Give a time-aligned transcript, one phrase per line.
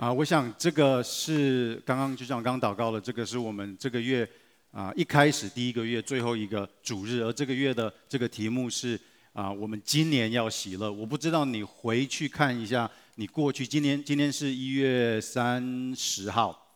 [0.00, 4.26] 啊，我想这个是刚刚就像刚祷告的，这个是我们这个月
[4.72, 8.98] 啊一开始第一个月最后一个主日，而这个月的这个题目是
[9.34, 10.90] 啊，我们今年要喜乐。
[10.90, 16.66] 我不知道你回去看一下，你过去今年今天是一月三十号，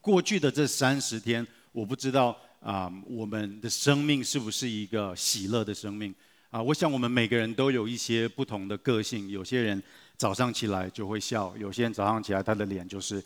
[0.00, 6.14] 过去的这三十天，我不知道啊，我们的生命是不是一个喜乐的生命
[6.48, 6.62] 啊？
[6.62, 9.82] 我想我们每个人都有一些不同的个性，有些人。
[10.22, 13.20] 早上起来就会笑，有些人早上起来他的脸就是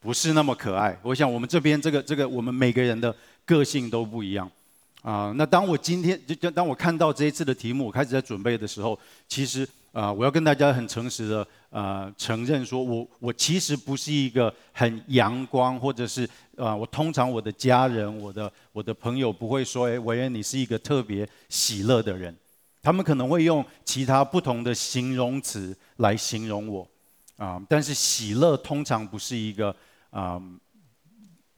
[0.00, 0.98] 不是那么可爱。
[1.00, 3.14] 我想我们这边这个这个我们每个人的
[3.44, 4.50] 个性都不一样
[5.02, 22.36] 啊、那当我今天就当我看到这一次的题目，我开始在准备的时候，其实啊、我要跟大家很诚实的、呃、承认说，我我其实不是一个很阳光，或者是啊、我通常我的家人、我的我的朋友不会说，哎，维恩你是一个特别喜乐的人。
[22.82, 26.88] 他们可能会用其他不同的形容词来形容我，
[27.36, 29.74] 啊，但是喜乐通常不是一个
[30.08, 30.40] 啊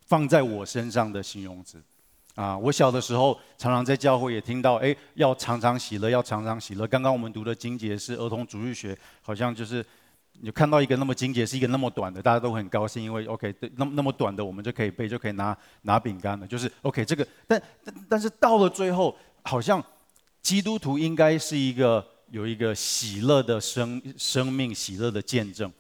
[0.05, 1.81] 放在我身上的形容词，
[2.35, 6.89] 啊，我小的时候常常在教会也听到，哎，要常常喜乐，要常常喜乐。
[6.89, 9.85] 刚刚我们读的经节是儿童主日学，好像就是
[10.41, 19.81] 你看到一个那么经节是一个那么短的，大家都很高兴，因为 OK，那么那么短的我们就可以背，就可以拿拿饼干了，就是 OK 这个，但但但是到了最后好像。
[20.43, 25.71] 基督徒应该是一个有一个喜乐的生生命，喜乐的见证，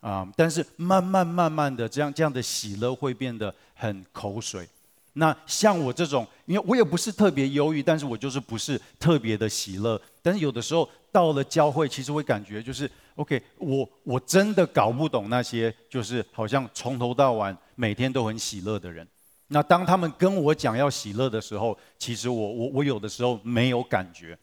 [0.00, 0.26] 啊！
[0.34, 4.66] 但是慢慢慢慢的，这样这样的喜乐会变得很口水。
[5.12, 10.00] 那像我这种，因为我也不是特别忧郁，但是我就是不是特别的喜乐。
[10.22, 19.06] 但是有的时候到了教会，其实会感觉就是，OK，我我真的搞不懂那些就是好像从头到晚每天都很喜乐的人。
[19.48, 24.36] 那当他们跟我讲要喜乐的时候，其实我我我有的时候没有感觉。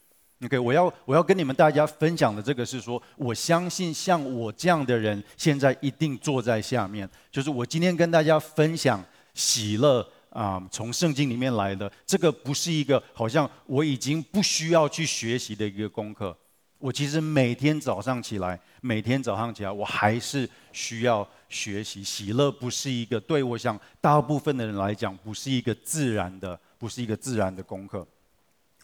[0.43, 7.09] OK，我要我要跟你们大家分享的这个是说，我相信像我这样的人，现在一定坐在下面。
[7.31, 16.35] 就是我今天跟大家分享喜乐啊、从圣经里面来的，这个不是一个好像我已经不需要去学习的一个功课。
[16.79, 22.03] 我其实每天早上起来，每天早上起来，我还是需要学习。
[22.03, 28.05] 喜乐不是一个对我想大部分的人来讲，不是一个自然的，不是一个自然的功课。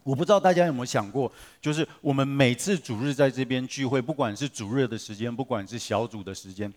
[0.04, 1.30] 我不知道大家有没有想过，
[1.60, 6.74] 就是我们每次主日在这边聚会，不管是主日的时间，不管是小组的时间，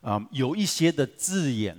[0.00, 1.76] 啊、有一些的字眼，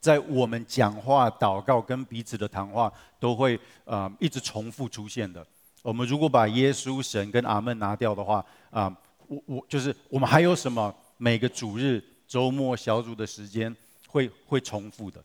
[0.00, 5.46] 在我们讲话、祷告跟彼此的谈话，都会啊、一直重复出现的。
[5.82, 8.90] 我们如果把耶稣、神跟阿门拿掉的话，啊，
[9.32, 10.94] 我我就是我们还有什么？
[11.16, 13.74] 每个主日、周末小组的时间
[14.08, 15.22] 会会重复的，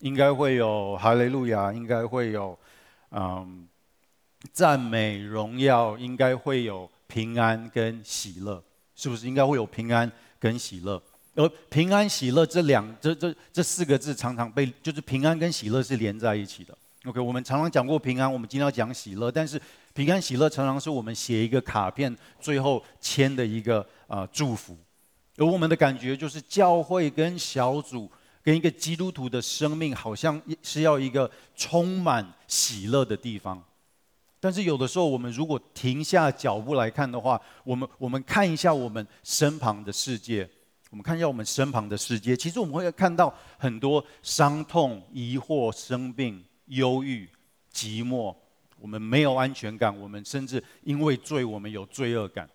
[0.00, 2.58] 应该会有哈利路亚，应该会有
[3.12, 3.66] 嗯
[4.52, 8.62] 赞美荣耀，应该会有平安跟喜乐，
[8.96, 9.26] 是不是？
[9.28, 11.00] 应该会有平安跟喜乐，
[11.36, 16.76] 而平安喜乐这两这这这四个字常常被就是平安跟喜乐是连在一起的。
[17.06, 19.30] OK，我们常常讲过平安，我们今天要讲喜乐。
[19.30, 19.60] 但是
[19.92, 24.76] 平安喜乐常常是我们写一个卡片，最后签的一个、呃、祝福。
[25.36, 28.10] 而我们的感觉就是，教会跟小组
[28.42, 33.62] 跟一个基督徒的生命，好像是要一个充满喜乐的地方。
[34.38, 40.48] 但是有的时候，我们如果停下脚步来看的话，我们我们看一下我们身旁的世界，
[40.90, 46.44] 我们看一下我们身旁的世界，其实我们会看到很多伤痛、疑惑、生病。
[46.70, 47.28] 忧郁、
[47.74, 48.32] 寂寞，
[48.80, 52.48] 我们没有安全感，我们甚至因为罪，我们有罪恶感。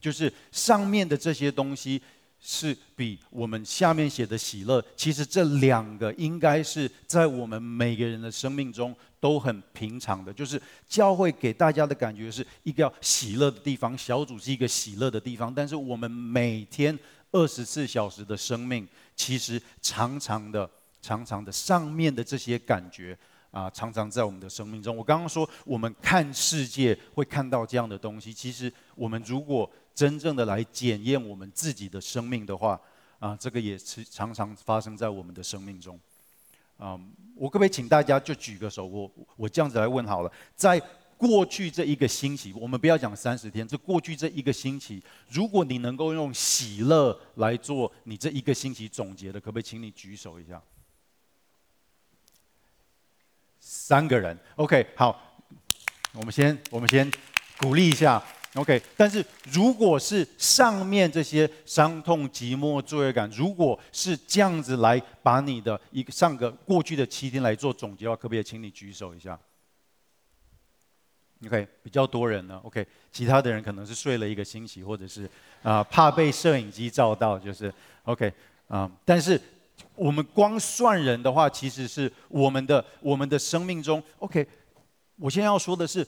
[0.00, 2.00] 就是上面的这些东西，
[2.40, 4.82] 是比我们下面写的喜乐。
[4.96, 10.32] 其实这两个应该是在我们每个人的生命中都很平常的。
[10.32, 15.54] 就是教会给大家的感觉是一个要喜乐的地方，小组是一个喜乐的地方。
[15.54, 16.98] 但是我们每天
[17.30, 20.68] 二十四小时的生命，其实常常的、
[21.02, 23.18] 常常的上面的这些感觉。
[23.50, 24.96] 啊，常常在我们的生命中。
[24.96, 28.32] 我刚刚说，我们看世界会看到这样的东西。
[28.32, 32.80] 其实，我们如果真正的来检验我们自己的生命的话，
[33.18, 35.98] 啊，这个也是常常发生在我们的生命中。
[36.78, 36.98] 啊，
[37.34, 38.86] 我可不可以请大家就举个手？
[38.86, 40.32] 我我这样子来问好了。
[40.54, 40.80] 在
[41.18, 50.62] 过去这一个星期，我们不要讲三十天，这过去这一个星期，如果你能够用喜乐来做你这一个星期总结的，可不可以请你举手一下？
[53.60, 55.38] 三个人，OK，好，
[56.12, 57.08] 我们先我们先
[57.58, 58.20] 鼓励一下
[58.54, 58.80] ，OK。
[58.96, 69.38] 但是如果是上面这些伤痛、寂寞、罪恶感，如果是这样子来把你的一个上个过去的七天来做总结的话，可不可以请你举手一下
[71.46, 72.86] ？OK，比较多人呢，OK。
[73.12, 75.28] 其他的人可能是睡了一个星期，或者是
[75.62, 77.72] 啊、怕被摄影机照到，就是
[78.04, 78.32] OK。
[78.68, 79.40] 啊，但是
[79.94, 84.46] 我们光算人的话，其实是我们的我们的生命中，OK。
[85.16, 86.06] 我现在要说的是，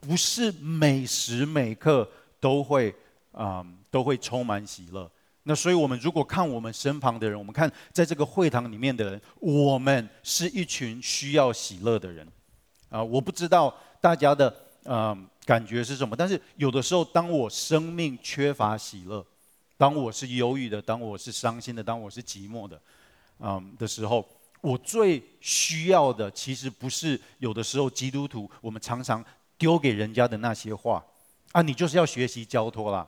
[0.00, 2.08] 不是每时每刻
[2.40, 2.90] 都会
[3.32, 5.10] 啊、嗯、都会充满喜乐。
[5.42, 12.26] 那所以，我们如果看我们身旁的人，我们看在这个会堂里面的人，我们是一群需要喜乐的人。
[12.88, 14.48] 啊，我不知道大家的
[14.84, 19.24] 啊、嗯、感觉是什么，但是有的时候，当我生命缺乏喜乐，
[19.76, 22.80] 当我是忧郁的，当我是伤心的，当我是寂寞的，
[23.40, 24.26] 嗯的时候。
[24.62, 29.24] 我最需要的，其实不是有的时候基督徒我们常常
[29.56, 31.04] 丢给人家的那些话，
[31.52, 33.06] 啊，你就是要学习交托啦，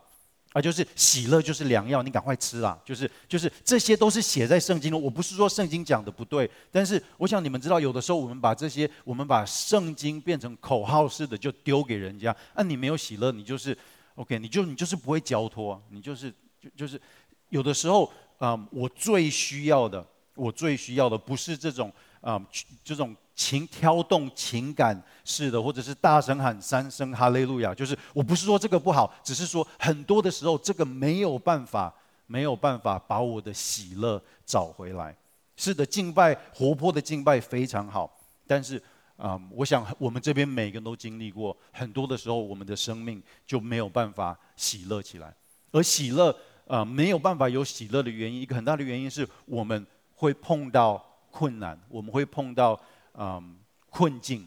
[0.53, 4.97] 啊，就是喜乐就是良药，你赶快吃啦，就是就是这些都是写在圣经的。
[4.97, 13.77] 我不是说圣经讲的不对，但是我想你们知道，有的时候我们把这些，我们把圣经变成口号式的就丢给人家，啊，你没有喜乐，你就是
[14.15, 17.01] OK，你就你就是不会交托，你就是就就是
[17.49, 18.09] 有的时候，
[18.39, 20.05] 嗯，我最需要的。
[20.39, 21.91] 我最需要的不是这种
[22.21, 22.41] 啊、
[22.83, 27.73] 这种情挑动情感式的，或者是大声喊三声哈利路亚。
[27.73, 31.93] 就是我不是说这个不好，只是说很多的时候这个没有办法，
[32.27, 35.15] 没有办法把我的喜乐找回来。
[35.55, 38.81] 是的，敬拜活泼的敬拜非常好，但是
[39.15, 45.33] 啊、我想我们这边每个人都经历过，很多的时候我们的生命就没有办法喜乐起来。
[45.71, 46.35] 而喜乐
[46.67, 49.87] 啊、没有办法有喜乐的原因，一个很大的原因是我们。
[50.19, 51.01] 会碰到
[51.31, 52.77] 困难，我们会碰到
[53.13, 53.55] 嗯
[53.89, 54.45] 困境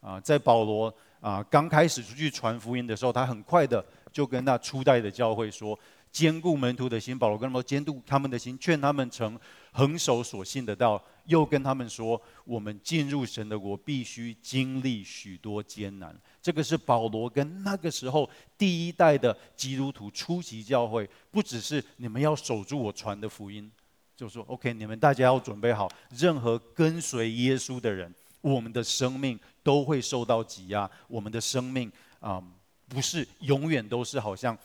[0.00, 0.18] 啊。
[0.18, 5.78] 在保罗啊刚开始出去传福音的时候，他很快的就跟那初代的教会说：
[6.10, 7.16] 坚固门徒的心。
[7.16, 9.38] 保罗跟他们说：坚固他们的心，劝他们诚
[9.70, 11.00] 恒守所信的道。
[11.26, 16.14] 又跟他们说：我们进入神的国，必须经历许多艰难。
[16.42, 18.28] 这个是保罗跟那个时候
[18.58, 23.70] 第一代的基督徒初级教会，不只是你们要守住我传的福音。
[24.16, 30.88] 就说 OK，你们大家要准备好，任何跟随耶稣的人，我们的生命都会受到挤压。
[31.08, 31.90] 我们的生命
[32.20, 32.42] 啊、
[32.88, 34.56] 不是永远都是好像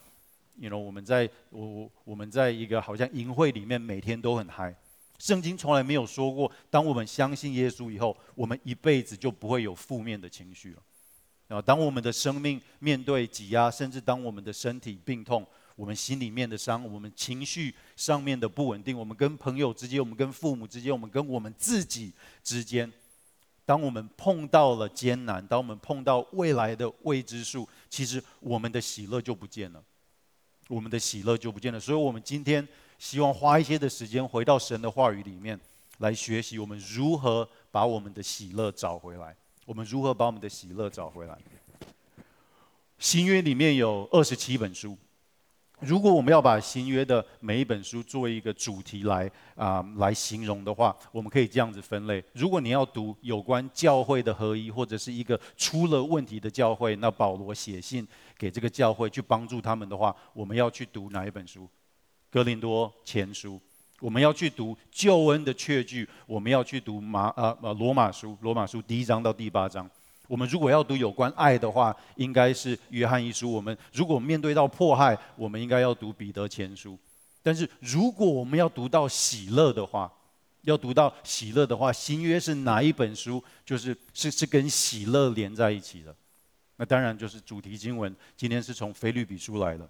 [0.58, 4.74] ，you know，我们在我我们在一个好像淫会里面，每天都很嗨。
[5.18, 11.58] 圣经从来没有说过，当我们相信耶稣以后，我们一辈子就不会有负面的情绪了。
[11.58, 15.44] 啊，当我们的生命面对挤压，甚至当我们的身体病痛。
[15.80, 22.12] 我们心里面的伤，我们情绪上面的不稳定，我们跟朋友之间，我们跟父母之间，我们跟我们自己
[22.44, 22.92] 之间，
[23.66, 29.82] 当我们碰到了艰难，当我们碰到未来的未知数，其实我们的喜乐就不见了，
[30.68, 31.80] 我们的喜乐就不见了。
[31.80, 32.68] 所以，我们今天
[32.98, 35.58] 希望花一些的时间，回到神的话语里面
[36.00, 39.34] 来学习，我们如何把我们的喜乐找回来，
[39.66, 41.38] 我们如何把我们的喜乐找回来。
[42.98, 44.98] 新约里面有二十七本书。
[45.82, 52.24] 如果我们要把新约的每一本书作为一个主题来啊、来形容的话，我们可以这样子分类。
[52.34, 61.68] 如果你要读有关教会的合一，或者是一个出了问题的教会，那保罗写信给这个教会去帮助他们的话，我们要去读哪一本书？
[62.30, 63.60] 哥林多前书。
[64.02, 69.90] 我们要去读救恩的确据，我们要去读马啊呃罗马书，罗马书第一章到第八章。
[70.30, 73.52] 我们如果要读有关爱的话，应该是约翰一书。
[73.52, 76.96] 我们如果面对到迫害，我们应该要读彼得前书。
[77.42, 80.12] 但是如果我们要读到喜乐的话，
[80.62, 83.44] 要读到喜乐的话，新约是哪一本书？
[83.66, 86.16] 就是是是跟喜乐连在一起的。
[86.76, 88.16] 那当然就是主题经文。
[88.38, 89.90] 今天是从腓立比书来的，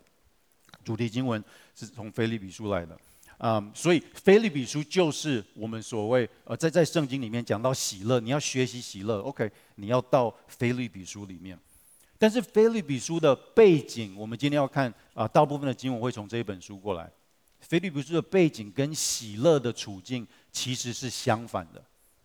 [0.86, 1.44] 主题经文
[1.76, 2.98] 是从腓立比书来的。
[3.40, 11.58] 啊所以腓立比书就是我们所谓呃，在在圣经里面讲到喜乐，你要学习喜乐，OK，你要到腓立比书里面。
[12.18, 17.10] 但是腓立比书的背景，我们今天要看啊，大部分的经文会从这一本书过来。
[17.62, 21.82] 腓立比书的背景跟喜乐的处境其实是相反的，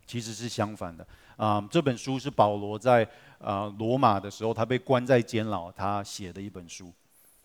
[0.07, 1.07] 其实是相反的。
[1.37, 6.93] 啊、这本书是保罗在啊罗马的时候，他被关在监牢，他写的一本书。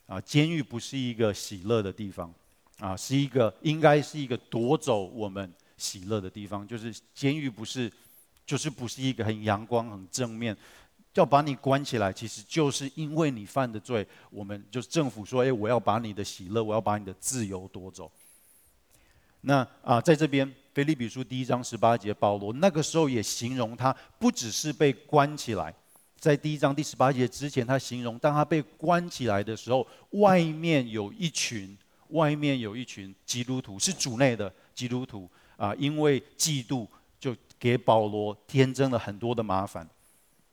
[0.07, 2.33] 啊，监狱不是一个喜乐的地方。
[2.79, 7.91] 啊，是一个应该是一个夺走我们喜乐的地方，就是监狱不是，
[8.45, 10.55] 就是不是一个很阳光、很正面，
[11.15, 18.09] 要把你关起来，其实就是因为你犯的罪，我们就是政府说，哎，我要把你的喜乐，我要把你的自由夺走。
[19.41, 25.75] 那啊，在这边腓立比书第一章十八节，保罗那个时候也形容他不只是被关起来，
[26.17, 31.77] 在第一章第十八节之前，他形容当他被关起来的时候，外面有一群。
[32.09, 36.87] 外面有一群基督徒，是主内的基督徒啊，因为嫉妒，
[37.19, 39.87] 就给保罗添增了很多的麻烦。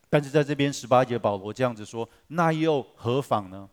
[0.08, 3.68] 但是在这边十八节，保罗这样子说：“那又何妨呢？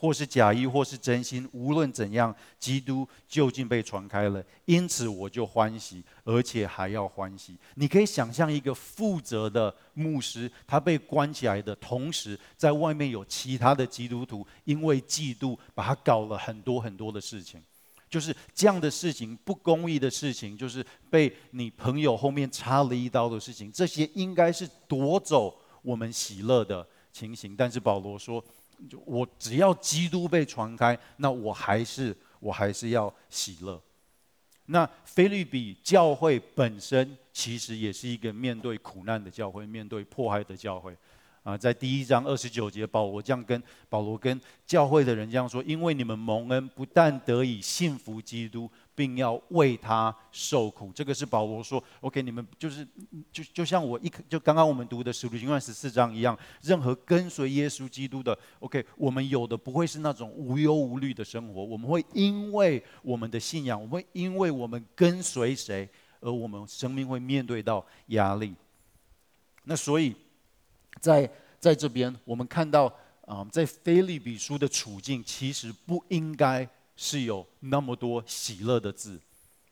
[0.00, 7.58] 或是假意，或是真心，无论怎样，基督究竟被传开了，因此我就欢喜，而且还要欢喜。
[7.74, 17.60] 你可以想象一个负责的牧师，他被关起来的同时，在外面有其他的基督徒，因为嫉妒，把他搞了很多很多的事情，
[18.08, 27.56] 就是这样的事情，不公义的事情，就是被你朋友后面插了一刀的事情，这些应该是夺走我们喜乐的情形。
[27.56, 28.44] 但是保罗说。
[28.88, 33.80] 就我只要基督被传开，那我还是我还是要喜乐。
[34.66, 40.94] 那菲律比教会本身其实也是一个面对苦难的教会，面对迫害的教会。
[41.42, 48.70] 啊，在第一章二十九节，保罗这样跟保罗跟教会的人这样说：因为你们蒙恩，不但得以信服基督。
[48.98, 52.84] 并要为他受苦，这个是保罗说：“OK，你们就是
[53.30, 65.88] 就就像我一就刚刚我们读的使徒行传十四章一样，任何跟随耶稣基督的，OK，我们有的不会是那种无忧无虑的生活，我们会因为我们的信仰，我们会因为我们跟随谁，
[66.18, 68.52] 而我们生命会面对到压力。
[69.62, 70.12] 那所以，
[71.00, 72.92] 在在这边我们看到
[73.26, 76.68] 啊，在腓利比书的处境，其实不应该。”
[77.00, 79.20] 是有那么多喜乐的字，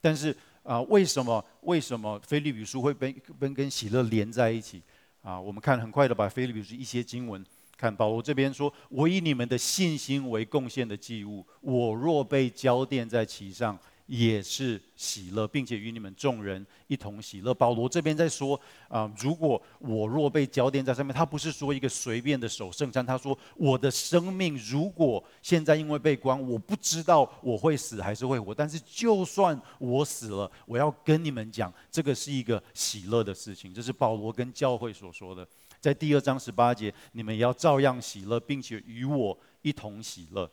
[0.01, 4.81] 但是啊，为什么为什么腓立比书会被跟跟喜乐连在一起？
[5.23, 7.45] 啊，我们看很快的把腓立比书一些经文
[7.77, 17.53] 看，保罗这边说：“我以你们的信心为贡献的祭物，我若被交奠在其上。”也是喜乐，并且与你们众人一同喜乐。
[17.53, 18.59] 保罗这边在说
[18.89, 33.75] 啊、如果我若被浇奠在上面，他不是说一个随便的守圣餐，他说我的生命如果现在因为被关，我不知道我会死还是会活，但是就算我死了，我要跟你们讲，这个是一个喜乐的事情。
[33.75, 35.47] 这是保罗跟教会所说的，
[35.81, 40.49] 在第二章十八节，你们也要照样喜乐，并且与我一同喜乐。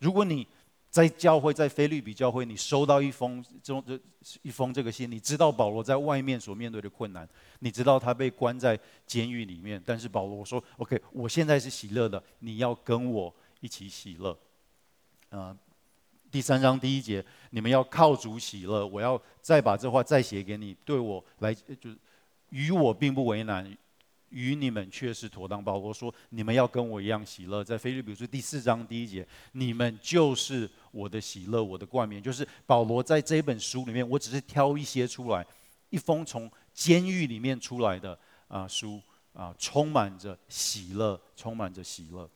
[0.00, 0.46] 如果你
[0.96, 4.00] 在教会，在菲律比教会，你收到一封这种这
[4.40, 14.34] 一封这个信，你知道保罗在外面所面对的困难，你知道他被关在监狱里面，但是保罗说：“OK，我现在是喜乐的，你要跟我一起喜乐。”
[15.28, 15.54] 啊，
[16.30, 18.86] 第三章第一节，你们要靠主喜乐。
[18.86, 21.98] 我要再把这话再写给你，对我来就是
[22.48, 23.70] 与我并不为难。
[24.30, 25.62] 与你们却是妥当。
[25.62, 32.22] 保罗说：“你们要跟我一样喜乐。”在腓立比书第四章第一节，你们就是我的喜乐，我的冠冕。
[32.22, 35.46] 就是保罗在这本书里面，我只是挑一些出来，
[35.90, 38.18] 一封从监狱里面出来的
[38.48, 39.00] 啊、书
[39.32, 42.28] 啊、充满着喜乐，充满着喜乐。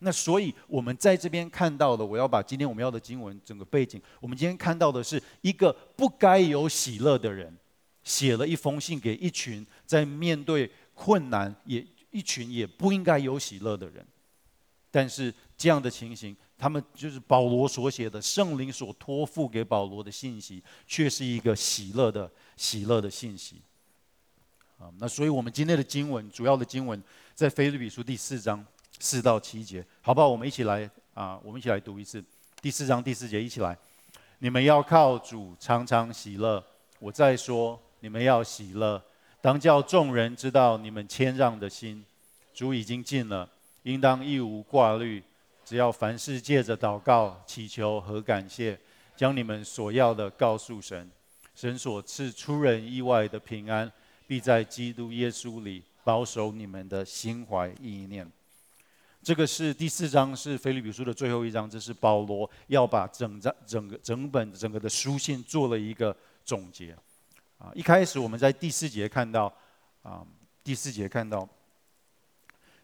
[0.00, 7.56] 那所以我们在这边看到的，我要把今天我们要的经文整个背景，我们今天看到的是一个不该有喜乐的人，
[8.04, 10.70] 写了一封信给一群在面对。
[10.98, 14.04] 困难也一群也不应该有喜乐的人，
[14.90, 23.62] 但是这样的情形，他们就是保罗所写的圣灵所托付给保罗的信息，却是一个喜乐的喜乐的信息。
[24.76, 27.00] 啊，那所以我们今天的经文主要的经文
[27.32, 28.64] 在腓立比书第四章
[28.98, 30.26] 四到七节，好不好？
[30.26, 32.24] 我们一起来啊，我们一起来读一次
[32.60, 33.78] 第四章第四节，一起来。
[34.40, 36.64] 你们要靠主常常喜乐。
[36.98, 39.00] 我再说，你们要喜乐。
[39.40, 42.04] 当叫众人知道你们谦让的心，
[42.52, 43.48] 主已经尽了，
[43.84, 45.22] 应当一无挂虑，
[45.64, 48.78] 只要凡事借着祷告、祈求和感谢，
[49.16, 51.08] 将你们所要的告诉神，
[51.54, 53.90] 神所赐出人意外的平安，
[54.26, 58.28] 必在基督耶稣里保守你们的心怀意念。
[59.22, 66.96] 这个是第四章，是腓立比书的最后一章，这是保罗要把整章、整个、整本、整个的书信做了一个总结。
[67.58, 69.52] 啊，一开始我们在第四节看到，
[70.02, 70.26] 啊，
[70.64, 71.48] 第四节看到，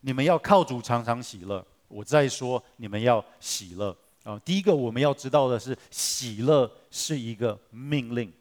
[0.00, 1.64] 你们要靠主常常喜乐。
[1.88, 3.96] 我再说，你们要喜乐。
[4.24, 8.32] 啊，第一个我们要知道的是，喜乐是一个命令。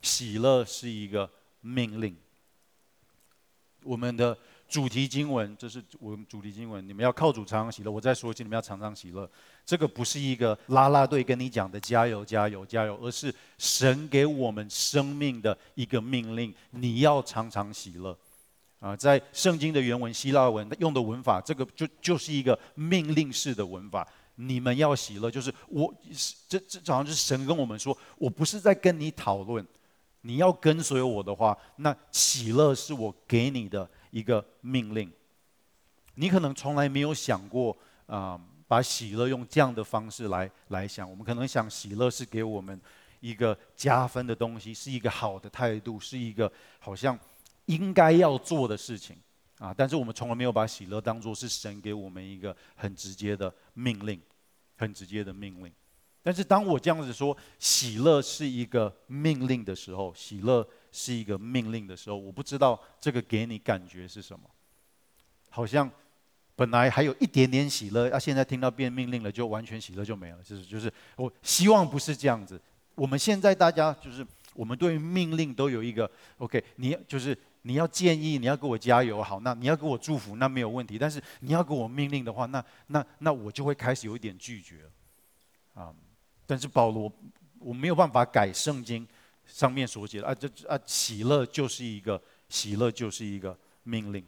[0.00, 1.30] 喜乐是一个
[1.60, 2.16] 命令。
[3.82, 4.36] 我们的。
[4.72, 6.82] 主题经文，这是我们主题经文。
[6.88, 7.92] 你们要靠主常常喜乐。
[7.92, 9.30] 我再说一次，你们要常常喜乐。
[9.66, 16.54] 这个不是一个啦啦队跟你讲的加油加油加油，而是神给我们生命的一个命令。
[16.70, 18.16] 你要常常喜乐。
[18.80, 24.08] 啊，在圣经的原文希腊文用的文法，这个就就是一个命令式的文法。
[24.36, 25.94] 你们要喜乐，就是我
[26.48, 29.64] 这这好像就是神跟我们说，我不是在跟你讨论。
[30.22, 33.86] 你要跟随我的话，那喜乐是我给你的。
[34.12, 35.10] 一个命令，
[36.14, 37.76] 你可能从来没有想过
[38.06, 38.38] 啊、
[38.68, 41.10] 把喜乐用这样的方式来来想。
[41.10, 42.78] 我们可能想喜乐是给我们
[43.20, 47.18] 一个加分的东西，是一个好的态度，是一个好像
[47.66, 49.16] 应该要做的事情
[49.58, 54.20] 啊，但是我们从来没有把喜乐当作是神给我们一个很直接的命令，
[54.76, 55.72] 很直接的命令。
[56.22, 64.48] 但是当我这样子说喜乐是一个命令的时候，喜乐是一个命令的时候，我不知道这个给你感觉是什么？
[65.50, 65.90] 好像
[66.54, 70.38] 本来还有一点点喜乐，啊，现在听到变命令了，就完全喜乐就没了。
[70.44, 72.60] 就是就是，我希望不是这样子。
[72.94, 76.08] 我们现在大家就是，我们对于命令都有一个
[76.38, 77.36] OK，你就是。
[77.64, 80.98] 你要建议，你要给我加油，好，那你要给我祝福，那没有问题。
[80.98, 84.80] 但是你要给我命令的话，那那那我就会开始有一点拒绝，
[85.72, 85.94] 啊。
[86.44, 87.08] 但是保罗，
[87.60, 89.06] 我没有办法改圣经
[89.52, 94.24] 上面所写的啊，这啊喜乐就是一个喜乐就是一个命令。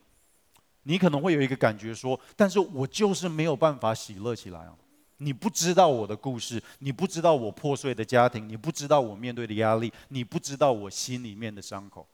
[0.83, 4.75] 你可能会有一个感觉说，但是我就是没有办法喜乐起来啊。
[5.19, 12.07] 你不知道我的故事，你不知道我破碎的家庭，你不知道我面对的压力，你不知道我心里面的伤口。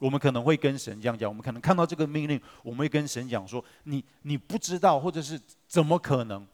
[0.00, 6.44] 我们可能会跟神这样讲，我们可能看到这个命令，我们会跟神讲说：“你你不知道，或者是怎么可能？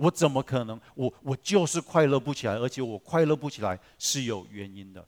[0.00, 0.80] 我怎么可能？
[0.94, 5.06] 我我就是快乐不起来，而且我快乐不起来是有原因的，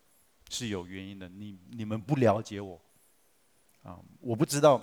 [0.50, 1.28] 是有原因的。
[1.28, 2.80] 你你们不了解我
[3.82, 3.98] 啊！
[4.20, 4.80] 我不知道，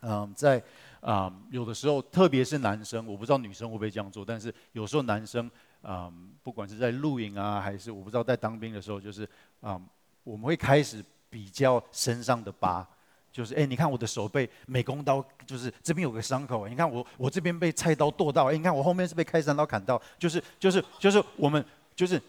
[0.00, 0.62] 嗯，在
[1.00, 5.50] 啊有的时候，特别是男生，我不知道女生会不会这样做，但是有时候男生
[5.82, 6.12] 啊，
[6.42, 9.28] 不管是在露营啊，还是我不知道在当兵的时候，就是
[9.60, 9.80] 啊，
[10.24, 11.04] 我们会开始。
[11.32, 12.84] 比较身上的疤，
[13.32, 16.66] 就是哎，你看我的手被美工刀，就是这边有个伤口。
[16.66, 18.46] 你看我，我这边被菜刀剁到。
[18.46, 20.00] 哎，你看我后面是被开山刀砍到。
[20.18, 22.20] 就是，就是，就是我们，就是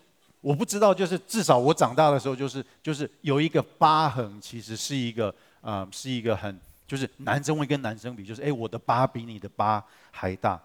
[0.41, 5.29] 我不知道，就是至少我长大的时候，就是，就是有一个疤痕，其实是一个
[5.61, 10.61] 啊、呃，是一个很，就是男生会跟男生比，就是哎，我的疤比你的疤还大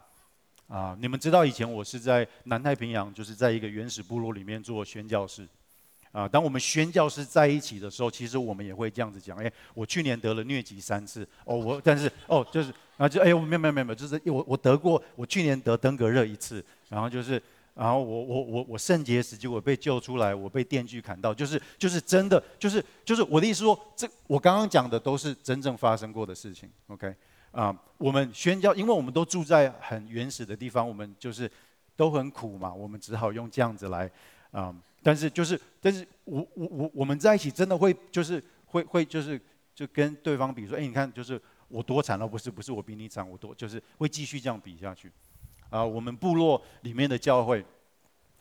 [0.69, 5.47] 啊、你们知道以前我是在南太平洋，就是在一个原始部落里面做宣教士。
[6.13, 9.37] 啊，当我们宣教师在一起的时候，其实我们也会这样子讲。
[9.37, 17.43] 哎，我去年得了疟疾三次，哦，我但是哦，就是啊，就哎，我没有没有没有，就是我我得过，我去年得登革热一次，然后就是，
[17.75, 26.71] 然后我我我我肾结石，结果被救出来，我被电锯砍到，就是就是真的，就是就是我的意思说，这我刚刚讲的都是真正发生过的事情。
[26.87, 27.15] OK，
[27.51, 31.51] 啊，我们宣教，因为我们都住在很原始的地方，我们就是
[31.95, 34.11] 都很苦嘛，我们只好用这样子来
[34.51, 34.75] 啊。
[35.07, 39.41] 但是就是，但是我我我我们在一起真的会就是会会就是
[39.73, 45.13] 就跟对方比说，哎，你看就是我多惨了，不是不是我比你惨，我多就是会继续这样比下去。
[45.71, 47.65] 啊，我们部落里面的教会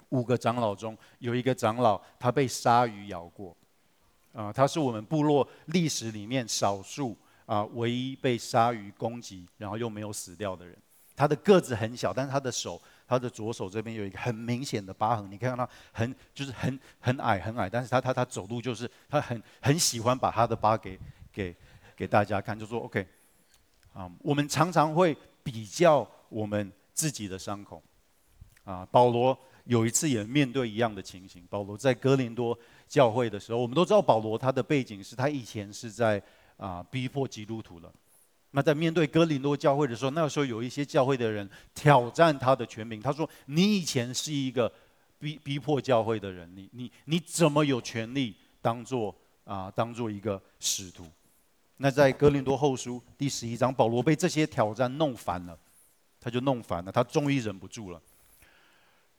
[0.10, 3.56] 五个长老中有一个长老他被鲨鱼咬过，
[4.34, 10.76] 啊，他是我们部落历史里面少数啊唯一被鲨鱼攻击然后又没有死掉的人。
[11.16, 12.82] 他的个子很小，但是他的手。
[13.08, 21.00] 他的左手这边有一个很明显的疤痕，你看到他很就是很很矮很矮，但是他他他走路就是他很很喜欢把他的疤给
[21.32, 21.56] 给
[21.96, 23.06] 给大家看，就说 OK，
[23.94, 27.82] 啊，我们常常会比较我们自己的伤口，
[28.64, 36.22] 啊，保罗有一次也面对一样的情形，保罗在哥林多教会的时候，我们都知道保罗他的背景是他以前是在
[36.58, 37.94] 啊逼迫基督徒了。
[38.56, 43.02] 那在面对哥林多教会的时候，那个时候有一些教会的人挑战他的权柄。
[43.02, 44.72] 他说：“你以前是一个
[45.20, 49.14] 逼逼迫教会的人，你你你怎么有权利当做
[49.44, 51.06] 啊当做一个使徒？”
[51.76, 55.60] 那在哥林多后书第十一章，保罗被这些挑战弄烦了，
[56.22, 58.02] 他就弄烦了，他终于忍不住了，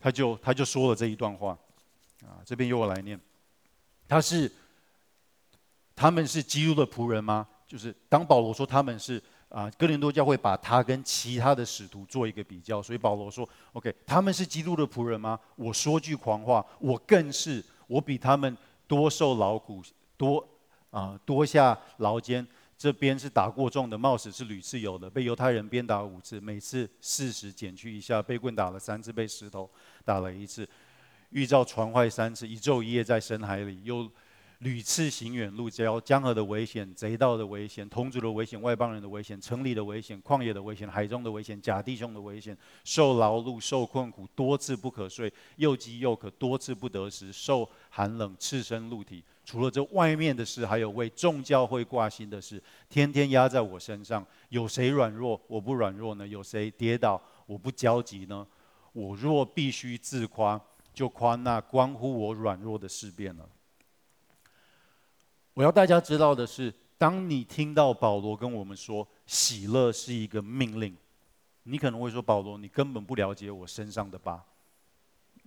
[0.01, 1.51] 他就他就说了这一段话
[2.23, 3.21] 啊，这边由我来念，
[4.09, 4.51] 他是
[5.95, 7.47] 他们是基督的仆人吗？
[7.67, 15.39] 就是当保罗说他们是啊，哥林多教会把他跟其他的使徒做一个比较，所以保罗说：“OK，他们是基督的仆人吗？
[15.55, 18.57] 我说句狂话，我更是，我比他们
[18.89, 19.83] 多受劳苦，
[20.17, 20.47] 多
[20.91, 22.47] 啊多下劳艰。
[22.77, 29.71] 这鞭是打过重的，冒死是屡次有的，被犹太人鞭打五次，每次四十减去一下，被棍打了三次，被石头
[30.05, 30.69] 打了一次，
[31.31, 34.11] 遇到船坏三次，一昼一夜在深海里又。”
[34.61, 49.23] 屡次行远路，交江河的危险、贼盗的危险、同族的危险、外邦人的危险、城里的危险、旷野的危险、海中的危险、假弟兄的危险，受劳碌、受困苦，多次不可睡，又饥又渴，多次不得食，受寒冷，赤身露体。
[49.45, 54.27] 除了这外面的事，还有为众教会挂心的事，天天压在我身上。
[54.49, 56.27] 有谁软弱，我不软弱呢？
[56.27, 58.47] 有谁跌倒，我不焦急呢？
[58.93, 60.59] 我若必须自夸，
[60.95, 63.47] 就夸那关乎我软弱的事变了。
[65.57, 70.95] 我要大家知道的是，当你听到保罗跟我们说喜乐是一个命令，
[71.63, 74.45] 你可能会说：“保罗，你根本不了解我身上的疤。”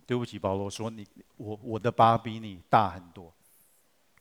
[0.07, 1.05] 对不起，保罗说：“你
[1.37, 3.31] 我我的疤比你大很多，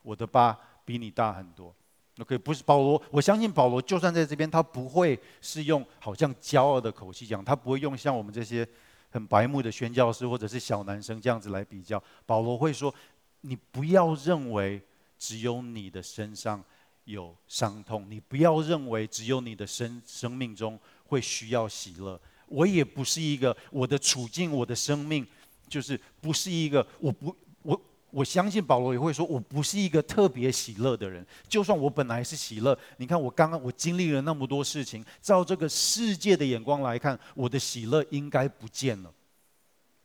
[0.03, 1.75] 我的疤比你大很多。”
[2.21, 8.69] OK，不是保罗，我相信保罗就算在这边，他不会是用好像骄傲的口气讲，他不会用像我们这些
[9.09, 12.03] 很白目的宣教师或者是小男生这样子来比较。
[12.27, 12.95] 保罗会说
[13.41, 14.83] ：“你不要认为
[15.19, 16.63] 只有你的身上
[17.05, 22.21] 有伤痛，你不要认为只有你的生生命中会需要喜乐。
[22.47, 25.27] 我也不是一个我的处境，我的生命
[25.69, 27.79] 就是不是一个我不。”我
[28.11, 31.27] 我相信保罗也会说，我不是一个特别喜乐的人。
[31.47, 39.13] 就算我本来是喜乐，你看我刚刚我经历了那么多事情，照这个世界的眼光来看，我的喜乐应该不见了。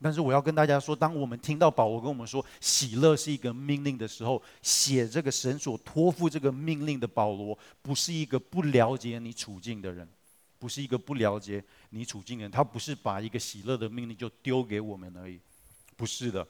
[0.04, 10.06] 但是我要跟大家说，当我们听到保罗跟我们说喜乐是一个命令的时候，写这个神所托付这个命令的保罗，不是一个不了解你处境的人，
[10.60, 15.40] 不是一个不了解你处境的人，他不是把一个喜乐的命令就丢给我们而已，
[15.96, 16.46] 不是的。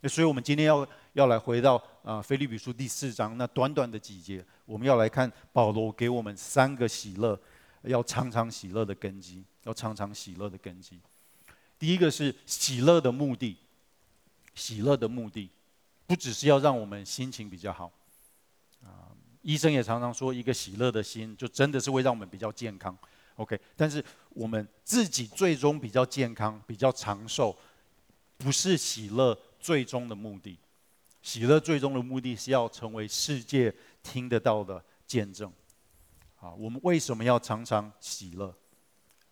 [0.00, 7.40] 那所以，我们今天要要来回到啊，腓立比书第四章那短短的几节，我们要来看保罗给我们三个喜乐，
[7.82, 11.00] 要常常喜乐的根基，要常常喜乐的根基。
[11.78, 13.56] 第一个是喜乐的目的，
[14.54, 15.48] 喜乐的目的
[16.06, 17.92] 不只是要让我们心情比较好，
[18.82, 22.96] 啊，医生也常常说，一个喜乐的心就真的是会让我们比较健康。
[23.36, 27.56] OK，但是我们自己最终比较健康、比较长寿，
[28.36, 29.38] 不是喜乐。
[29.60, 30.56] 最终的目的，
[31.20, 35.52] 喜乐最终的目的是要成为世界听得到的见证。
[36.36, 38.54] 啊，我们为什么要常常喜乐？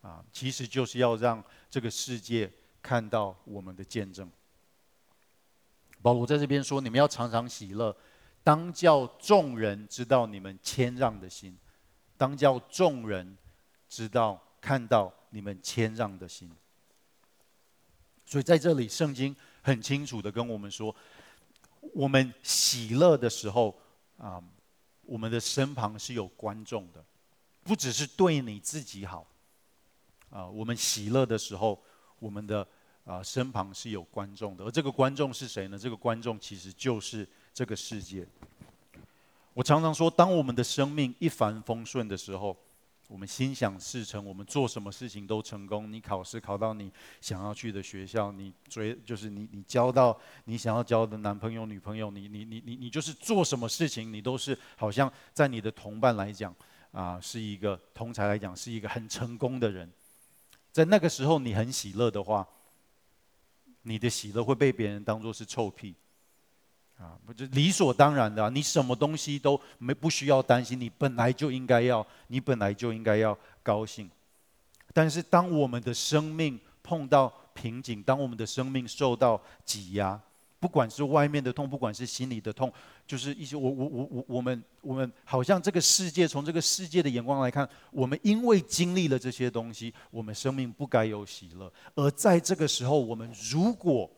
[0.01, 4.31] 啊，其实就是要让这个世界看到我们的见证。
[6.01, 7.95] 保罗在这边说：“你们要常常喜乐，
[8.43, 11.57] 当叫众人知道你们谦让的心，
[12.17, 13.37] 当叫众人
[13.89, 16.51] 知道看到你们谦让的心。”
[18.25, 19.35] 所以在这里，圣经。
[19.63, 20.95] 很清楚的跟我们说，
[21.91, 23.77] 我们喜乐的时候
[24.17, 24.41] 啊，
[25.01, 27.03] 我们的身旁是有观众的，
[27.63, 29.27] 不只是对你自己好
[30.29, 30.45] 啊。
[30.47, 31.81] 我们喜乐的时候，
[32.19, 32.67] 我们的
[33.05, 35.77] 啊身旁是有观众的，而这个观众是谁呢？
[35.77, 38.27] 这个观众其实就是这个世界。
[39.53, 42.55] 我常常说，当我们的生命一帆风顺的时候。
[43.09, 45.89] 我们心想事成，我们做什么事情都成功。
[45.89, 56.53] 你考试考到你想要去的学校，你追就是你你交到你想要交的男朋友女朋友，你你你你你就是做什么事情，你都是好像在你的同伴来讲
[56.91, 59.89] 啊，是一个同才来讲是一个很成功的人。
[60.77, 62.47] 在那个时候，你很喜乐的话，
[63.81, 65.95] 你的喜乐会被别人当作是臭屁。
[66.99, 74.07] 啊，不就理所当然的，你什么东西都没不需要担心，你本来就应该要，你本来就应该要高兴。
[74.93, 80.19] 但是当我们的生命碰到瓶颈，当我们的生命受到挤压，
[80.59, 82.71] 不管是外面的痛，不管是心里的痛，
[83.07, 91.71] 就是一些我我我我我们我们好像这个世界从这个世界的眼光来看，我们因为经历了这些东西，我们生命不该有喜乐。
[91.95, 94.11] 而在这个时候，我们如果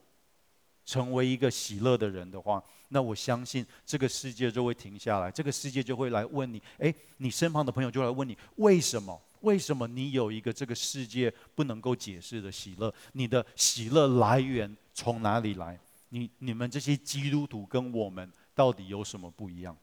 [0.83, 9.21] 成为一个喜乐的人的话，那我相信这个世界就会停下来，这个世界就会来问你：诶，你身旁的朋友就来问你，为什么？
[9.41, 12.93] 为什么你有一个这个世界不能够解释的喜乐？
[13.13, 15.79] 你的喜乐来源从哪里来？
[16.09, 19.73] 你你们这些基督徒跟我们到底有什么不一样？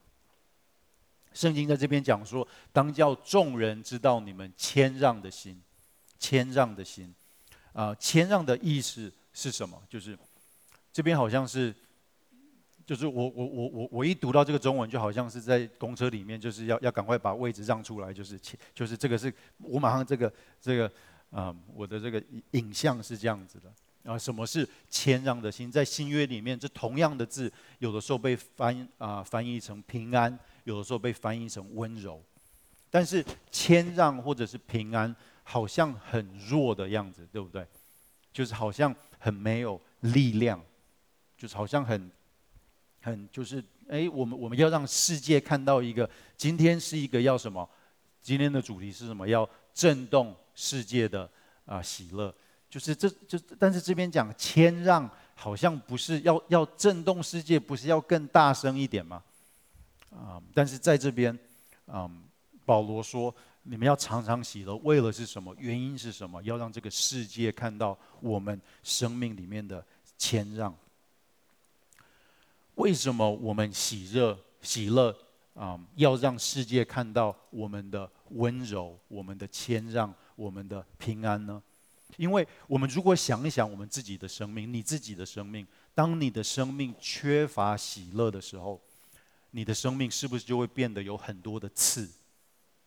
[1.33, 5.59] 圣经在这边讲说，当叫众人知道你们谦让的心，
[6.19, 7.15] 谦让的心，
[7.73, 9.83] 啊，谦让的意思是什么？
[9.89, 10.19] 就是。
[10.93, 11.75] 这边好像是，
[12.85, 18.39] 就是我我我我我一读到这个中文，就好像是在公车里面，就是要要赶快把位置让出来，就是
[18.75, 20.93] 就是这个是我马上这个这个
[21.31, 23.73] 啊、我的这个影像是这样子的
[24.07, 24.17] 啊。
[24.17, 25.71] 什么是谦让的心？
[25.71, 32.23] 在新约里面，这同样的字，有的时候被翻啊、翻译成平安，有的时候被翻译成温柔，
[32.91, 37.67] 但是谦让或者是平安，好像很弱的样子，对不对？
[38.33, 40.61] 就是好像很没有力量。
[41.39, 42.11] 就是好像很，
[43.03, 47.69] 很就是哎，我们我们要让世界看到一个，今天是一个要什么？
[48.23, 49.29] 今天的主题是什么？
[49.29, 51.31] 要震动世界的
[51.67, 52.35] 啊喜乐，
[52.69, 59.23] 就是这就但是这边讲谦让，好像不是要要震动世界，不是要更大声一点吗？
[60.11, 61.39] 啊，但是在这边，
[61.87, 62.11] 啊，
[62.65, 65.55] 保罗说你们要常常喜乐，为了是什么？
[65.59, 66.43] 原因是什么？
[66.43, 69.85] 要让这个世界看到我们生命里面的
[70.19, 70.75] 谦让。
[72.77, 75.17] 为什么我们喜乐喜乐
[75.55, 75.79] 啊？
[75.95, 81.63] 要让世界看到我们的温柔、我们的谦让、我们的平安呢？
[82.17, 88.81] 因为我们如果想一想我们自己的生命，你自己的生命，当你的生命缺乏喜乐的时候，
[89.51, 92.09] 你的生命是不是就会变得有很多的刺？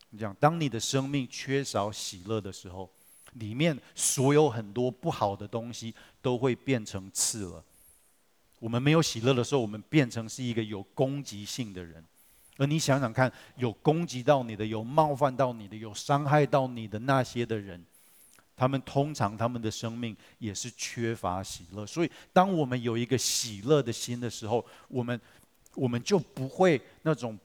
[0.09, 2.89] 你讲，当你的生命缺少喜乐的时候，
[3.33, 7.63] 里面所有很多不好的东西都会变成刺了。
[8.59, 12.03] 我们没有喜乐的时候，我们变成是一个有攻击性的人。
[12.57, 17.85] 而你想想看，有攻击到你的、有冒犯到你的、有伤害到你的那些的人，
[18.59, 21.85] 他们通常他们的生命也是缺乏喜乐。
[21.87, 25.17] 所以，当我们有一个喜乐的心的时候，我们
[25.75, 27.39] 我们就不会那种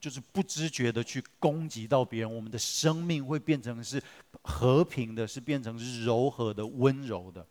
[0.00, 2.34] 就是不知觉的去攻击到别人。
[2.34, 4.02] 我们的生命会变成是
[4.40, 7.46] 和平的，是变成是柔和的、温柔的。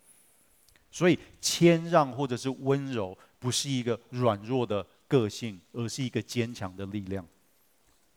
[0.91, 7.23] 所以，谦让或者是温柔，不是一个软弱的个性，而是一个坚强的力量。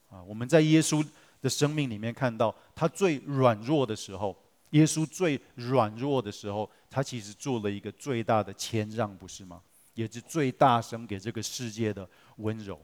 [0.09, 1.07] 啊，我们在耶稣
[1.43, 4.37] 的生命里面看到，他最软弱的时候，
[4.71, 9.61] 耶稣最软弱的时候，他其实做了一个最大的谦让，不是吗？
[9.95, 12.79] 也是最大声给这个世界的温柔。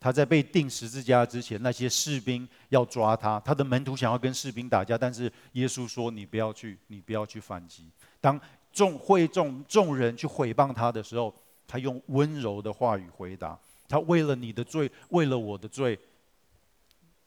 [0.00, 8.40] 他在被钉十字架之前，那些士兵要抓他，他的门徒想要跟士兵打架，但是耶稣说：“你不要去，你不要去反击。”当
[8.72, 11.34] 众会众众人去诽谤他的时候，
[11.66, 15.98] 他用温柔的话语回答：“他为了你的罪，为了我的罪，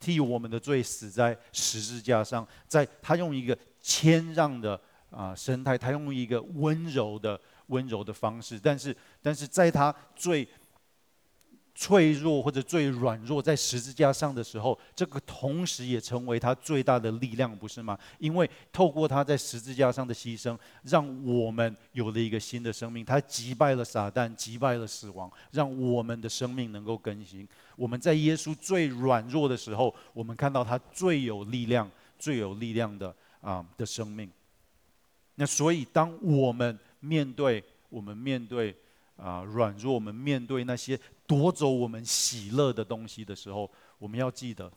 [0.02, 2.46] 替我们的罪死在十字架上。
[2.66, 4.78] 在他用一个谦让的
[5.10, 10.46] 啊神态，他用一个温柔的温柔的方式，但是但是在他最。”
[11.82, 17.98] 脆弱或者最软弱，在十字架上的时候，这个同时也成为他最大的力量，不是吗？
[18.20, 23.04] 因为透过他在十字架上的牺牲，让我们有了一个新的生命。
[23.04, 27.48] 他击败了撒旦，击败了死亡，让我们的生命能够更新。
[27.74, 34.30] 我们在耶稣最软弱的时候，我们看到他最有力量、最有力量的啊的生命。
[35.34, 38.72] 那所以，当我们面对我们面对
[39.16, 40.96] 啊软弱，我们面对那些。
[41.32, 44.70] 夺走我们喜乐的东西的时候，我们要记得，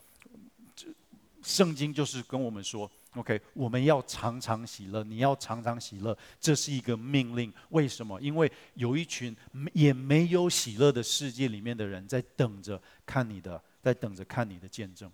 [0.73, 0.87] 这
[1.41, 7.53] 圣经就是跟我们说：“OK，我们要常常喜乐，你要常常喜乐，这是一个命令。
[7.71, 8.17] 为什么？
[8.21, 9.35] 因为有一群
[9.73, 15.11] 也没有喜乐的世界里面的人在等着看你的，在等着看你的见证。”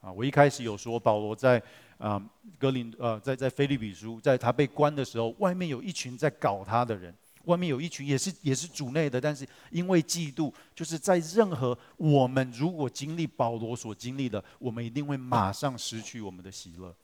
[0.00, 1.60] 啊，我一开始有说，保罗在
[1.98, 2.24] 啊
[2.60, 7.12] 格林呃，在在腓立比书，在他被关的时候，外面有一群在搞他的人。
[7.44, 16.94] 外面有一群也是也是主内的，但是因为嫉妒，就是在任何我们如果经历保罗所经历的，我们一定会马上失去我们的喜乐，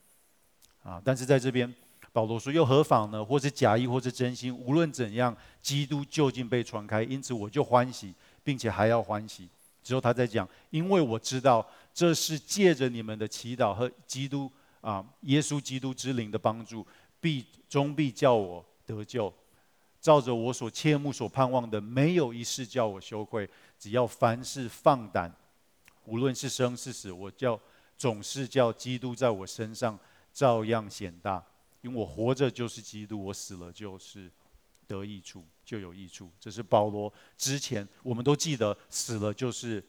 [0.82, 1.00] 啊！
[1.04, 1.74] 但是在这边，
[2.12, 3.24] 保罗说又何妨呢？
[3.24, 9.48] 或是假意，或是真心，无论怎样，基督究竟被传开，因此我就欢喜，并且还要欢喜。
[9.82, 16.86] 之后他在讲，因为我知道这是借着你们的祈祷和基督啊，耶稣基督之灵的帮助，
[17.20, 19.32] 必终必叫我得救。
[20.06, 23.50] 照着我所切慕所盼望的，没有一事叫我羞愧。
[23.76, 25.34] 只要凡事放胆，
[26.04, 27.60] 无论是生是死，我叫
[27.98, 29.98] 总是叫基督在我身上
[30.32, 31.44] 照样显大。
[31.80, 34.30] 因为我活着就是基督，我死了就是
[34.86, 36.30] 得益处，就有益处。
[36.38, 39.82] 这是保罗之前我们都记得，死了就是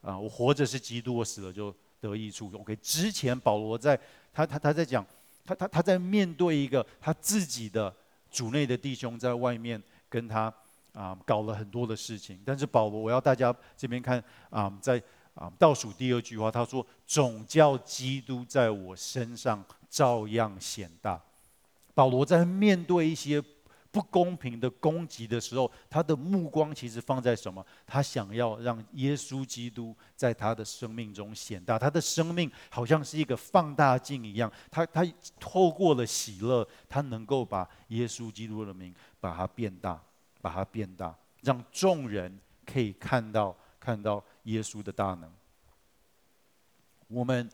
[0.00, 2.50] 啊，我活着是基督，我死了就得益处。
[2.54, 4.00] OK，之前保罗在
[4.32, 5.06] 他他他在讲，
[5.44, 7.94] 他他他在面对一个他自己的。
[8.36, 10.52] 主内的弟兄在外面跟他
[10.92, 15.02] 啊搞了很多的事情，但是保罗，我要大家这边看啊，在
[15.34, 21.18] 啊倒数第二句话，他说：“总叫基督在我身上照样显大。”
[21.94, 23.42] 保罗在面对一些。
[23.90, 27.64] 不公平的攻击的时候，他的目光其实放在什么？
[27.86, 31.78] 他想要让耶稣基督在他的生命中显大。
[31.78, 35.06] 他的生命好像是一个放大镜一样，他他
[35.40, 40.00] 透过了喜乐，他能够把耶稣基督的名把它变大，
[40.40, 45.32] 把它变大，让众人可以看到看到耶稣的大能。
[47.08, 47.48] 我们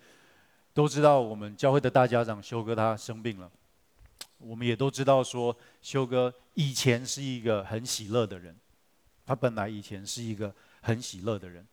[0.74, 3.50] 都知道，我们教会的大家长修哥他生病了。
[4.44, 8.54] 我们也都知道，说修哥以前是一个很喜乐的人，
[9.24, 11.66] 他本来以前是一个很喜乐的人。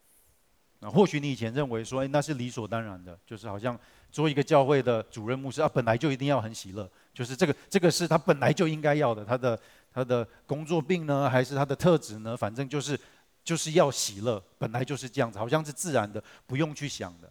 [0.81, 3.77] 那或许你以前认为说，哎，那是理所当然的，就是好像
[4.11, 9.59] 做一个教会的主任牧师啊，本来就一定要很喜乐，就是这个这个是他本来就应该要的，他的
[9.91, 12.37] 他的工作病呢，还是他的特质呢？
[12.37, 12.97] 反正就是
[13.43, 17.29] 就是要喜乐，本来就是这样子，好像是自然的，不用去想的。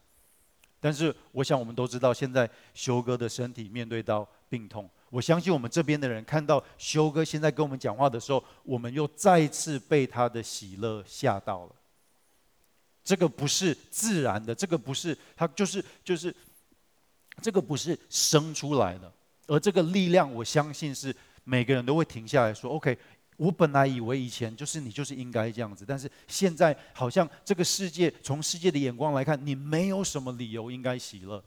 [0.79, 4.89] 但是我想我们都知道，现在修哥的身体面对到病痛。
[5.11, 11.73] 我相信我们这边的人看到修哥现在跟我们讲话的时候，我们又再次被他的喜乐吓到了。
[13.03, 16.35] 这个不是自然的，这个不是他就是就是，
[17.41, 19.11] 这个不是生出来的，
[19.47, 22.99] 而这个力量，我相信是每个人都会停下来说：“OK，
[23.39, 31.43] 我本来以为以前就是你就是应该这样子，但是现在好像这个世界从世界的眼光来看，你没有什么理由应该喜乐，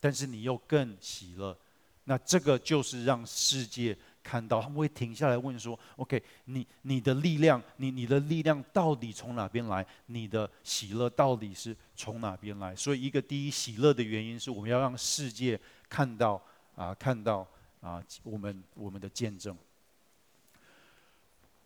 [0.00, 1.56] 但是你又更喜乐，
[2.04, 9.86] 那这个就是让世界看到，他们会停下来问说：“OK，你你的力量，你你的力量到底从哪边来？
[10.06, 16.40] 你的喜乐到底是从哪边来？”所以，一个第一喜乐的原因是我们要让世界看到
[16.74, 17.46] 啊，看到
[17.80, 19.56] 啊，我们我们的见证。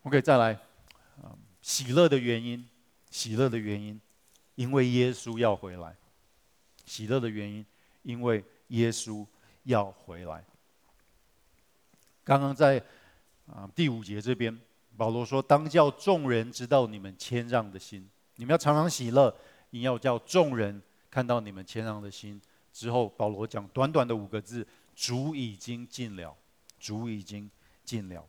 [0.02, 0.52] OK，再来，
[1.22, 2.64] 啊，喜乐的原因，
[3.10, 4.00] 喜乐的原因，
[4.54, 5.96] 因为耶稣要回来。
[6.86, 7.64] 喜乐的原因，
[8.02, 9.26] 因为耶稣
[9.68, 10.42] 要回来。
[12.24, 12.82] 刚刚在
[13.46, 14.58] 啊第五节这边，
[14.96, 19.34] 保罗说：“当叫众人知道你们谦让的心，你们要常常喜乐，
[19.70, 22.40] 你要叫众人看到你们谦让的心。”
[22.72, 26.34] 之后，保罗讲短短的五个字：“主已经尽了，
[26.78, 27.50] 主已经
[27.84, 28.26] 尽了。”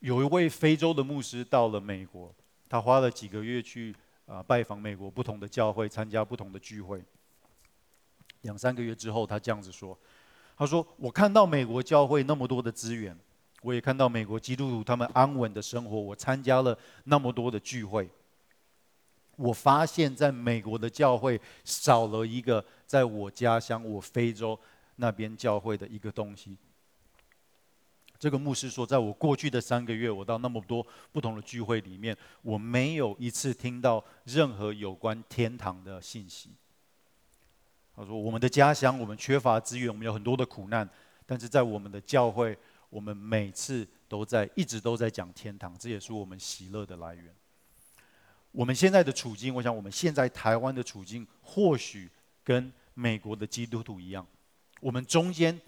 [0.00, 2.34] 有一位非洲的牧师到了美国，
[2.68, 3.94] 他花了几个月去
[4.26, 7.02] 啊拜访美国不同的教会，参加不同的聚会。
[8.42, 9.98] 两三个月之后，他这样子说
[10.56, 13.16] ：“他说，我看到美国教会那么多的资源，
[13.62, 15.98] 我也看到美国基督徒他们安稳的生活。
[15.98, 18.08] 我参加了那么多的聚会，
[19.36, 24.58] 我发现在美国的教会少了一个在我家乡我非洲
[24.96, 26.56] 那边教会的一个东西。”
[28.18, 36.50] 这个牧师说，在我过去的三个月，我到那么多不同的聚会里面，我没有一次听到任何有关天堂的信息。
[37.94, 40.88] 他说，我们的家乡，我们缺乏资源，我们有很多的苦难，
[41.26, 42.56] 但是在我们的教会，
[42.90, 47.26] 我们每次都在一直都在讲天堂，这也是我们喜乐的来源。
[48.50, 52.10] 我们现在的处境，我想我们现在台湾的处境，或许
[52.42, 54.26] 跟美国的基督徒一样，
[54.80, 55.60] 我们中间。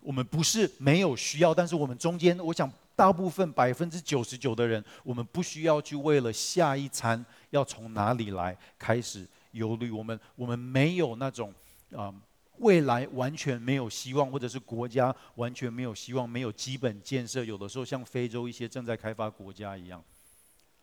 [0.00, 9.90] 我们不是没有需要，但是我们中间，我想大部分百分之九十九的人，我们不需要去为了下一餐要从哪里来开始忧虑。
[9.90, 11.52] 我们我们没有那种
[11.94, 12.14] 啊、
[12.58, 17.44] 未来完全没有希望，或者是国家完全没有希望，没有基本建设。
[17.44, 20.02] 有的时候像非洲一些正在开发国家一样，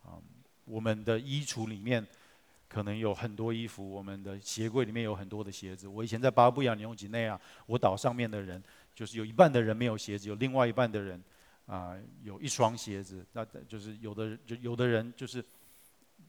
[0.04, 0.22] 啊、
[0.66, 2.06] 我们的衣橱里面
[2.68, 5.88] 可能有很多衣服，我们的鞋柜里面有很多的鞋子。
[5.88, 8.64] 我以前在巴布亚纽几内亚，我岛上面的人。
[8.96, 11.20] 就是有一半的人没有鞋子，有另外一半的人，
[11.66, 13.26] 啊、有一双鞋子。
[13.34, 15.44] 那就是有的，就有的人就是，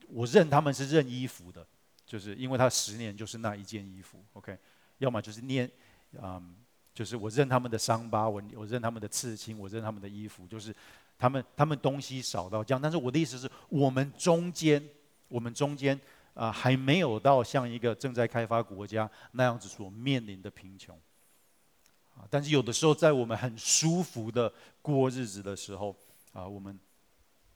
[0.08, 1.66] 我认他们是认衣服的，
[2.14, 4.56] 就是因为他十年就是那一件衣服，OK。
[4.98, 5.68] 要么就是念，
[6.12, 6.54] 嗯，
[6.94, 10.72] 就是我认他们的伤疤，我我认他们的刺青，我认他们的衣服，就是
[11.18, 12.80] 他们他们东西少到这样。
[12.80, 14.80] 但是我的意思是我们中间，
[15.26, 16.00] 我们中间
[16.34, 20.96] 啊、还没有到像一个正在开发国家那样子所面临的贫穷。
[22.30, 25.96] 但是有的时候，在我们很舒服的过日子的时候，
[26.32, 26.78] 啊，我们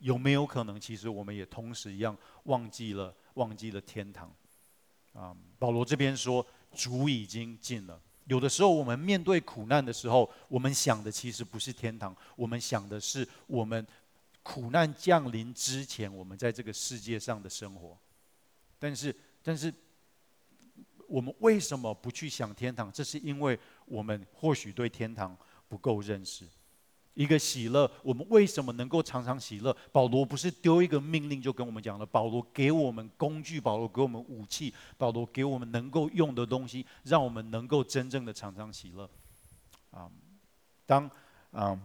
[0.00, 4.34] 有没有可能，其实我们也同时一样忘记了忘记了天堂？
[5.12, 8.00] 啊，保罗这边说，主已经尽了。
[8.26, 13.86] 有的时候，我们面对苦难的时候，我们想的其实不是天堂，我们想的是我们
[14.42, 17.98] 苦难降临之前，我们在这个世界上的生活。
[18.78, 19.72] 但是，但是。
[21.10, 22.92] 我们为什么不去想天堂？
[22.92, 25.34] 这是因为我们或许对天堂
[25.66, 26.46] 不够认识。
[27.18, 29.76] 一个喜乐，我们为什么能够常常喜乐？
[29.90, 39.10] 保罗不是丢一个命令就跟我们讲了，保罗给我们工具，保罗给我们武器，保罗给我们能够用的东西，让我们能够真正的常常喜乐。
[39.90, 40.08] 啊，
[40.86, 41.10] 当
[41.50, 41.76] 啊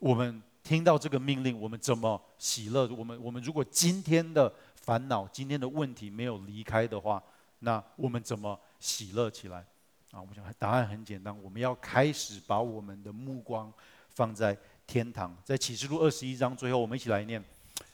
[0.00, 2.88] 我们听到这个命令，我们怎么喜乐？
[2.96, 7.22] 我们我们如果今天的烦恼、今天的问题没有离开的话，
[7.58, 9.58] 那我们怎么喜乐起来？
[10.10, 13.70] 啊，我想答案很简单，我们要开始把我们的目光
[14.08, 14.58] 放在
[14.90, 15.32] 天堂。
[15.44, 17.40] 在启示录二十一章最后，我们一起来念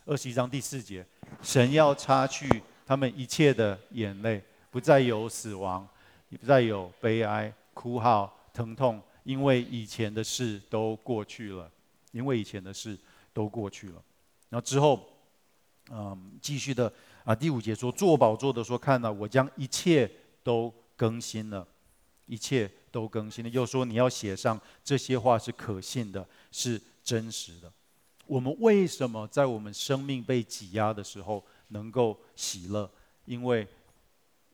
[0.07, 1.05] 二十一章第四节：
[1.43, 2.49] 神要擦去
[2.87, 5.87] 他们一切的眼泪，不再有死亡，
[6.31, 11.71] 也不再有悲哀、哭号、疼痛，因为以前的事都过去了。
[12.13, 12.99] 因为以前的事
[13.35, 14.03] 都过去了。
[14.49, 15.07] 然后之后，
[15.91, 16.91] 嗯，继续的。
[17.25, 20.11] 啊，第五节说，坐宝座的说，看到，我将一切
[20.43, 21.67] 都更新了，
[22.25, 23.51] 一切都更新了。
[23.51, 27.71] 又说，你要写上这些话是可信的，是真实的。
[28.27, 32.91] 我们为什么在我们生命被挤压的时候能够喜乐？
[33.27, 33.69] 因为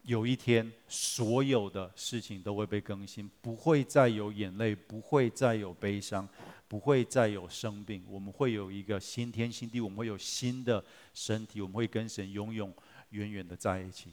[0.03, 6.29] 有一天，所有的事情都会被更新，不会再有眼泪，不会再有悲伤。
[6.67, 10.83] 不会再有生病，我们会有一个新天新地，我们会有新的
[11.13, 12.73] 身体，我们会跟神永永
[13.11, 14.11] 远远的在一起。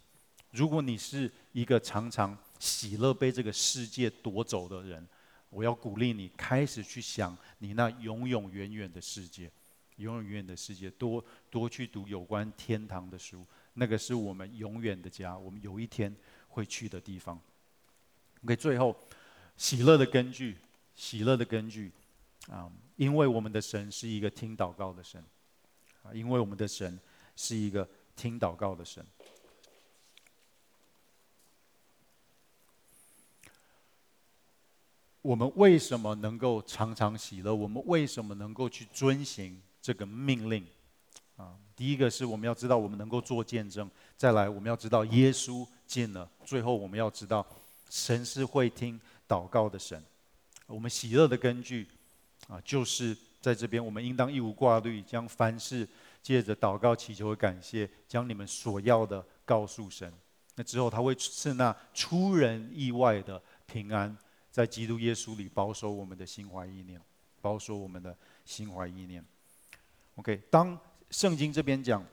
[0.51, 5.07] 如果你是一个常常喜乐被这个世界夺走的人，
[5.49, 9.51] 我要鼓励你开始去想你那永永远远的世界。
[9.97, 16.15] 永远永远的世界，多多去读有关天堂的书，那个是我们永远的家，我们有一天
[16.47, 17.37] 会去的地方。
[18.45, 18.95] OK，最后，
[19.57, 20.55] 喜乐的根据，
[20.95, 21.91] 喜乐的根据，
[22.49, 25.21] 啊，因为我们的神是一个听祷告的神，
[26.03, 26.97] 啊，因为我们的神
[27.35, 27.85] 是一个
[28.15, 29.05] 听祷告的神。
[35.29, 37.53] 我们为什么能够常常喜乐？
[37.53, 40.65] 我们为什么能够去遵行这个命令？
[41.37, 47.45] 啊，第一个是我们要知道我们能够做见证；再来，我们要知道耶稣见了；最后，我们要知道
[47.91, 50.03] 神是会听祷告的神。
[50.65, 51.87] 我们喜乐的根据
[52.47, 55.87] 啊，就是在这边，我们应当一无挂虑，将凡事
[56.23, 60.11] 借着祷告、祈求和感谢，将你们所要的告诉神。
[60.55, 64.17] 那之后，他会赐那出人意外的平安。
[64.51, 66.99] 在基督耶稣里保守我们的心怀意念，
[67.41, 69.23] 保守我们的心怀意念。
[70.15, 70.77] OK，当
[71.11, 72.05] 圣经这边讲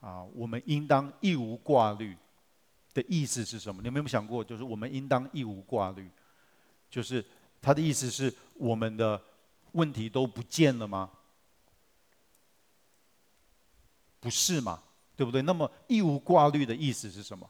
[0.00, 2.16] 啊，我们应当一无挂虑
[2.92, 3.82] 的意思是什么？
[3.82, 6.10] 你有没有想过，就是我们应当一无挂虑，
[6.90, 7.24] 就是
[7.60, 9.20] 他的意思是我们的
[9.72, 11.10] 问题都不见了吗？
[14.18, 14.82] 不是嘛，
[15.14, 15.40] 对不对？
[15.42, 17.48] 那么一无挂虑的意思是什么？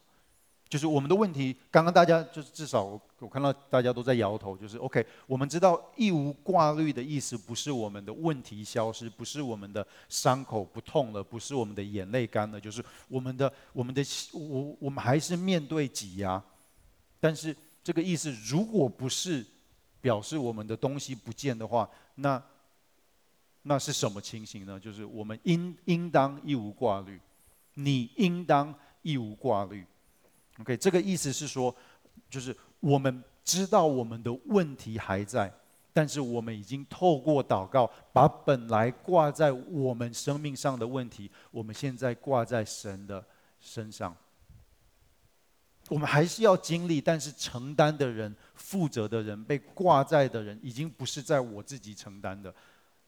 [0.69, 5.05] 就是我们的问题，刚刚大家就是至少我我看到大家都在摇头，就是 OK。
[5.25, 14.03] 我们知道一无挂虑的意思不是我们的问题消失，不是我们的伤口不痛了，不是我们的眼泪干了，就是我们的我们的
[14.33, 16.43] 我我们还是面对挤压。
[17.19, 19.45] 但是这个意思如果不是
[20.01, 22.41] 表示我们的东西不见的话，那
[23.63, 24.79] 那是什么情形呢？
[24.79, 27.19] 就是我们应应当一无挂虑，
[27.75, 29.85] 你应当一无挂虑。
[30.59, 31.75] OK，这个意思是说，
[32.29, 35.53] 就是我们知道我们的问题还在，
[35.93, 43.23] 但是我们已经透过祷告，把本来挂在我们生命上的问题，我们现在挂在神的
[43.59, 44.15] 身上。
[45.89, 52.53] 我们还是要经历，但是承担的人、负责的人、被挂在的人，已经不是在我自己承担的。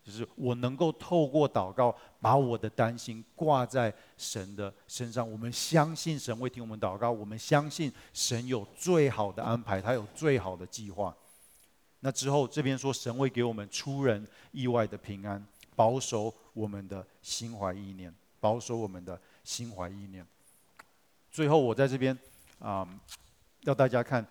[0.04, 5.30] 就是我能够透过祷告，把我的担心挂在神的身上。
[5.30, 11.16] 我们相信神会听我们祷告，我们相信神有最好的安排，他有最好的计划。
[12.00, 15.46] 那之后这边说，神会给我们出人意外的平安，
[15.76, 20.26] 保守我们的心怀意念，保守我们的心怀意念。
[21.30, 22.18] 最后我在这边
[22.60, 22.88] 啊，
[23.62, 24.26] 要大家看。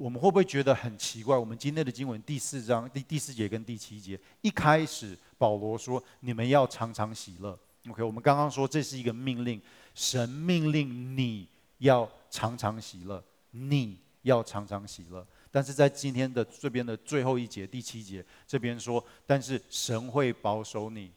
[0.00, 1.36] 我们会不会觉得很奇怪？
[1.36, 9.60] 我们今天的经文第四章第第四节跟第七节，一开始保罗说：“你们要常常喜乐。” OK，我们刚刚说这是一个命令，
[9.94, 11.46] 神命令你
[11.80, 15.26] 要常常喜乐，你要常常喜乐。
[15.50, 21.12] 但是在今天的这边的最后一节第七节这边说：“但是神会保守你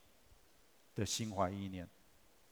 [0.93, 1.87] 的心怀意念。”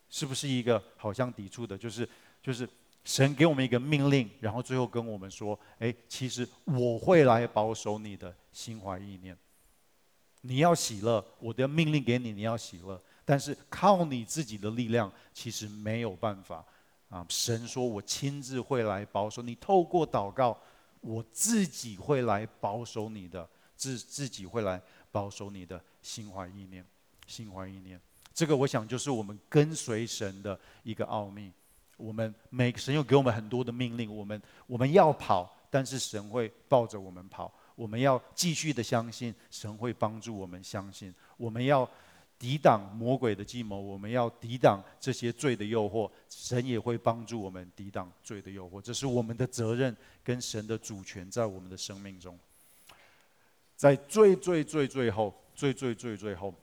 [0.08, 1.78] 是不是一个好像抵触的？
[1.78, 2.08] 就是
[2.42, 2.66] 就是。
[3.04, 9.36] 神给我们一个命令，然后最后跟我们说：“哎，其实我会来保守你的心怀意念。
[10.42, 13.02] 你要喜乐，我的命令给你，你要喜乐。
[13.26, 16.64] 但是靠你自己的力量，其实没有办法。
[17.10, 20.58] 啊，神说我亲自会来保守你，透过祷告，
[21.02, 24.82] 我自己会来保守你的，自自己会来
[25.12, 26.86] 保守你的心怀意念，
[27.28, 28.00] 心怀意念。
[28.34, 31.52] 这个我想就是我们跟随神的一个奥秘。”
[32.02, 37.54] 我们每神又给我们很多的命令，我们我们要跑，但是神会抱着我们跑。
[37.76, 41.14] 我们要继续的相信神会帮助我们相信。
[41.38, 41.90] 我们要
[42.38, 48.82] 抵挡魔鬼的计谋，我们要抵挡这些罪的诱惑，神也会帮助我们抵挡罪的诱惑。
[48.82, 52.38] 这是我们的责任跟神的主权在我们的生命中。
[53.76, 56.54] 在最最最最后，最最最最后，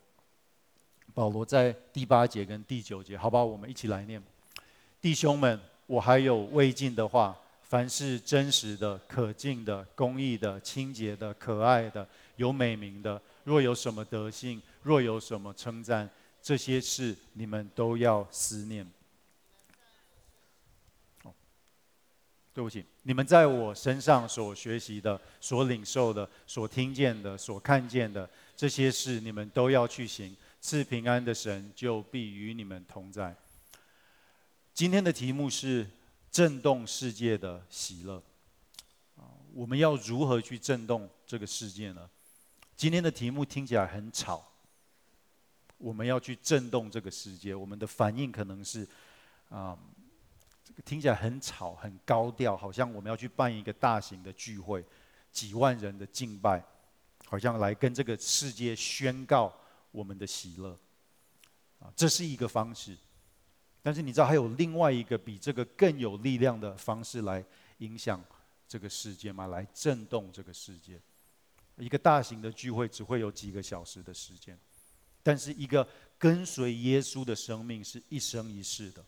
[1.14, 3.44] 保罗在第八节跟第九节，好不好？
[3.44, 4.22] 我们一起来念。
[5.00, 16.10] 弟兄们，我还有未尽的话：凡是真实的、可敬的、公义的、清洁的、可爱的、有美名的，若有什么德性，若有什么称赞，
[16.42, 18.84] 这些事你们都要思念。
[21.22, 21.32] 哦，
[22.52, 30.36] 对不起，你们在我身上所学习的、所领受的、所听见的、所看见的，这些事你们都要去行。
[30.60, 33.32] 赐平安的神就必与你们同在。
[34.78, 35.84] 今天的题目是
[36.30, 38.22] 震动世界的喜乐。
[39.16, 42.08] 啊，我们要如何去震动这个世界呢？
[42.76, 44.52] 今天的题目听起来很吵。
[45.78, 48.86] 我们要去震动这个世界，我们的反应可能是，
[49.48, 49.76] 啊，
[50.84, 54.84] 听起来很吵、很高调，好像我们要去办一个大型的聚会，
[55.32, 56.64] 几万人的敬拜，
[57.26, 59.52] 好像来跟这个世界宣告
[59.90, 60.78] 我们的喜乐。
[61.80, 62.96] 啊，这是一个方式。
[63.82, 67.44] 但是你知道还有另外一个比这个更有力量的方式来
[67.78, 68.22] 影响
[68.66, 69.46] 这个世界吗？
[69.46, 70.98] 来震动这个世界。
[71.78, 74.58] 一个大型的聚会只会有几个小时的时间，
[75.22, 75.86] 但是一个
[76.18, 79.04] 跟随耶稣的生命是一生一世的。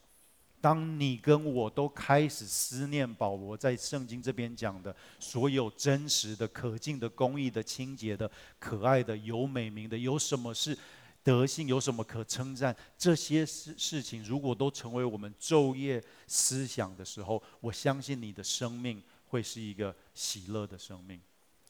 [0.61, 10.77] 当你跟我都开始思念保罗在圣经这边讲的所有真实的、可敬的、公义的、清洁的、可爱的、有美名的，有什么是
[11.23, 21.21] 德性，有什么可称赞，这些事事情如果都成为我们昼夜思想的时候，我相信你的生命会是一个喜乐的生命，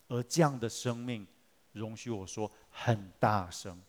[0.08, 1.26] 而这样的生命，
[1.72, 3.80] 容许我说很大声。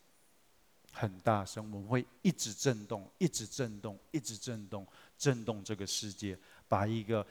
[0.94, 4.86] 很大声，我们会一直震动，一直震动，一直震动，
[5.18, 6.38] 震动这个世界，
[6.68, 7.26] 把一个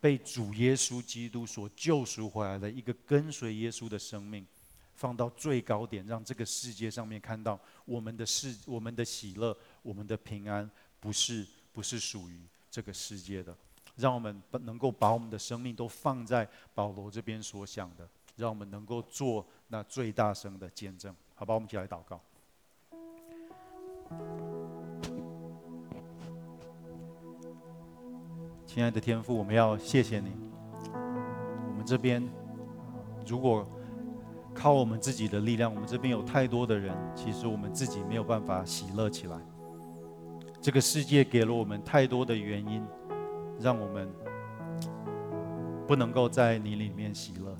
[0.00, 4.46] 被主耶稣基督所救赎回来的一个跟随耶稣的生命，
[4.94, 10.70] 放到最高点，让这个世界上面看到我们的世，我们的喜乐，我们的平安，
[11.00, 12.40] 不是不是属于
[12.70, 13.54] 这个世界的。
[13.96, 21.14] 让我们能够把我们的生命都放在保罗这边所想的，让我们能够做那最大声的见证。
[21.36, 22.20] 好吧，我们一起来祷告。
[28.66, 30.32] 亲爱的天父，我们要谢谢你。
[30.92, 32.20] 我们这边
[33.24, 33.64] 如果
[34.54, 39.36] 靠我们自己的力量，我们这边有太多的人，其实我们自己没有办法喜乐起来。
[40.60, 42.82] 这个世界给了我们太多的原因，
[43.58, 44.08] 让我们
[45.86, 47.54] 不能够在你里面喜乐。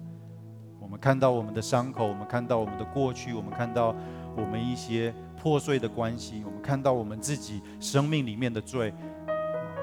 [0.81, 3.95] 我们看到我们的伤口，我们看到我们的过去，我们看到
[4.37, 5.13] 我们一些。
[5.37, 8.95] 破碎的关系，我们看到我们自己生命里面的罪，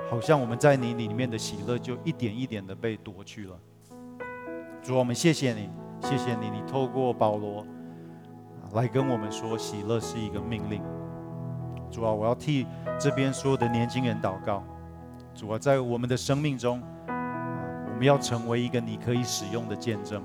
[0.10, 3.60] 好像我们在你里面的喜乐就一点一点的被夺去了。
[4.82, 5.70] 主，我们谢谢你，
[6.02, 7.66] 谢谢你，你透过保罗
[8.74, 10.82] 来跟我们说，喜乐是一个命令。
[11.90, 12.66] 主啊，我要替
[13.00, 14.64] 这边所有的年轻人祷告。
[15.34, 20.22] 主啊，在我们的生命中，我们要成为一个你可以使用的见证。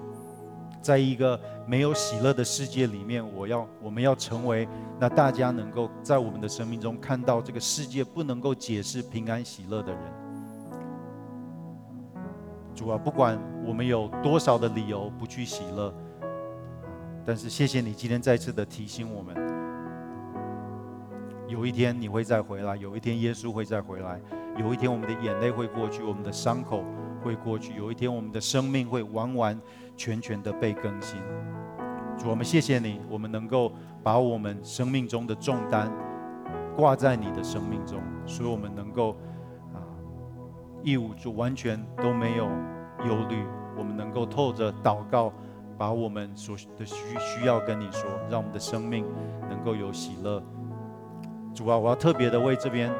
[0.81, 4.69] 在一个没有喜乐的世界里面，我要我们要成为
[4.99, 10.26] 那大家能够在我们的生命中看到这个世界不能够解释平安喜乐的人。
[12.77, 15.93] 主啊，不管我们有多少的理由不去喜乐，
[17.25, 19.35] 但是谢谢你今天再次的提醒我们，
[21.49, 24.21] 有一天你会再回来，有一天耶稣会再回来，
[24.59, 26.85] 有一天我们的眼泪会过去，我们的伤口
[27.25, 29.59] 会过去，有一天我们的生命会完完
[29.97, 31.19] 全全的被更新，
[32.19, 33.73] 主，我们谢谢你，我们能够
[34.03, 35.91] 把我们生命中的重担
[36.77, 39.17] 挂在你的生命中，所以我们能够，
[40.87, 42.45] 义务就完全都没有
[43.05, 43.45] 忧虑，
[43.77, 45.33] 我们能够透着祷告，
[45.77, 49.05] 把我们所的需需要跟你说，让我们的生命
[49.51, 50.41] 能够有喜乐。
[51.53, 52.93] 主啊，我要特别的为这边，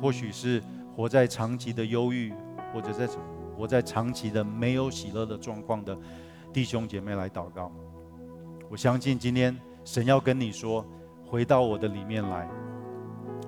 [0.00, 0.62] 或许是
[0.96, 2.32] 活在长期的忧郁，
[2.72, 3.06] 或者在。
[3.56, 5.96] 活在长期的没有喜乐的状况的
[6.52, 7.72] 弟兄姐妹来祷告，
[8.68, 10.84] 我相信今天神要跟你说，
[11.26, 12.46] 回到我的里面来。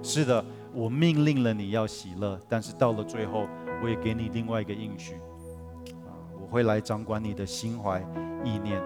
[0.03, 0.43] 是的，
[0.79, 3.49] 我命令了你要喜乐，但是到了最后，
[3.83, 5.15] 我也给你另外一个应许，
[6.07, 8.01] 啊，我会来掌管你的心怀
[8.45, 8.81] 意念，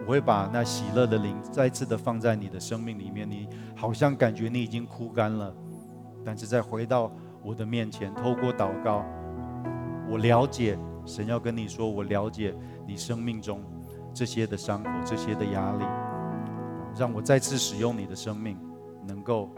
[0.00, 3.30] 我会把那喜乐的灵再次的放在你的生命里面。
[3.30, 3.46] 你
[3.76, 5.54] 好像感觉你已经枯干了，
[6.24, 7.12] 但是再回到
[7.42, 9.04] 我的面前，透过祷告。
[10.08, 12.54] 我了解神要跟你说，我了解
[12.86, 13.62] 你生命中
[14.14, 15.84] 这些的伤口、这些的压力，
[16.98, 18.56] 让我再次使用你的生命，
[19.06, 19.50] 能够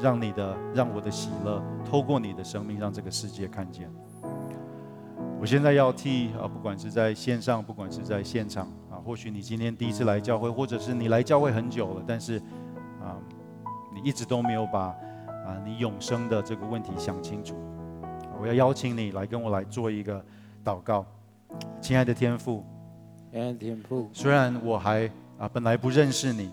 [0.00, 3.90] 让你的、让我的喜乐透过你的生命，让这个世界看见。
[5.40, 12.38] 我现在要替啊，不管是在线上，不管是在现场啊，或许你今天第一次来教会，或者是你来教会很久了，但是
[13.00, 13.14] 啊，
[13.94, 14.86] 你一直都没有把
[15.46, 17.54] 啊你永生的这个问题想清楚。
[18.40, 20.24] 我要邀请你来跟我来做一个
[20.64, 21.06] 祷告，
[21.80, 22.64] 亲爱的天父，
[23.30, 26.50] 亲爱的天父，虽然我还啊本来不认识你，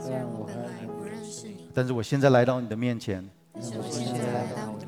[0.00, 0.93] 虽然我本来不认识你，
[1.74, 3.28] 但是我现在来到你的面前，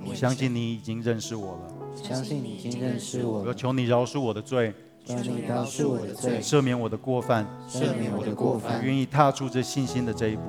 [0.06, 4.72] 我相信你已经认识我了，相信你已经认识我了，我求你饶恕我的罪，
[5.04, 10.42] 求你饶恕我的罪，赦免我的过犯，赦免我的过犯，我愿意踏出这信心的这一步，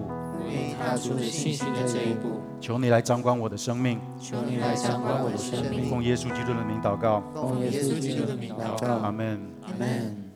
[0.48, 2.40] 愿意踏出这信心的这一步。
[2.62, 5.90] 求你来掌管我的生命，求你来掌管我的生命。
[5.90, 8.94] 奉耶稣基督的名祷告，奉耶稣基督的名祷告。
[8.94, 9.42] 阿门。
[9.64, 10.27] 阿门。